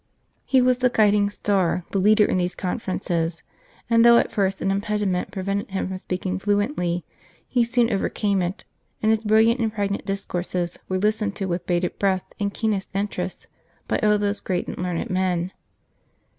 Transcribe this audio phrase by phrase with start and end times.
[0.45, 3.43] He was the guiding star, the leader in these conferences;
[3.87, 7.05] and though at first an impediment prevented him from speak ing fluently,
[7.47, 8.65] he soon overcame it,
[9.03, 13.45] and his brilliant and pregnant discourses were listened to with bated breath and keenest interest
[13.87, 15.51] by all these great and learned men.